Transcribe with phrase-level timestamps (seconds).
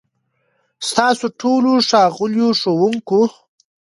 [0.89, 3.21] ستاسو ټولو، ښاغليو ښوونکو،